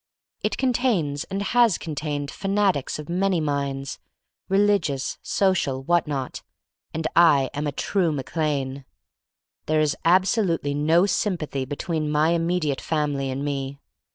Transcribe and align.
It 0.41 0.57
contains 0.57 1.25
and 1.25 1.43
has 1.43 1.77
contained 1.77 2.31
fanatics 2.31 2.97
of 2.97 3.07
many 3.07 3.39
minds— 3.39 3.99
religious, 4.49 5.19
so 5.21 5.53
cial, 5.53 5.85
whatnot, 5.85 6.41
and 6.91 7.05
I 7.15 7.51
am 7.53 7.67
a 7.67 7.71
true 7.71 8.11
Mac 8.11 8.35
Lane. 8.35 8.83
There 9.67 9.79
is 9.79 9.95
absolutely 10.03 10.73
no 10.73 11.05
sympathy 11.05 11.65
be 11.65 11.75
tween 11.75 12.09
my 12.09 12.29
immediate 12.29 12.81
family 12.81 13.29
and 13.29 13.45
me. 13.45 13.77